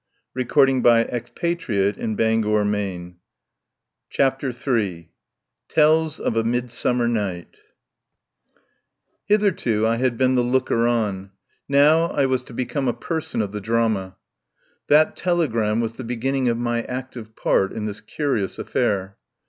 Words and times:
SO 0.35 0.43
CHAPTER 0.43 0.63
in 0.63 0.81
TELLS 0.81 1.39
OF 1.69 1.97
A 1.99 2.05
MIDSUMMER 2.07 2.63
NIGHT 2.63 3.15
CHAPTER 4.09 4.49
III 4.49 5.11
TELLS 5.69 6.19
OF 6.19 6.37
A 6.37 6.43
MIDSUMMER 6.43 7.07
NIGHT 7.07 7.57
HITHERTO 9.27 9.85
I 9.85 9.97
had 9.97 10.17
been 10.17 10.33
the 10.33 10.41
looker 10.43 10.87
on; 10.87 11.29
now 11.69 12.05
I 12.05 12.25
was 12.25 12.43
to 12.45 12.53
become 12.53 12.87
a 12.87 12.93
person 12.93 13.43
of 13.43 13.51
the 13.51 13.61
drama. 13.61 14.15
That 14.87 15.15
telegram 15.15 15.81
was 15.81 15.93
the 15.93 16.03
beginning 16.03 16.49
of 16.49 16.57
my 16.57 16.81
active 16.85 17.35
part 17.35 17.71
in 17.71 17.85
this 17.85 18.01
curious 18.01 18.57
affair. 18.57 19.17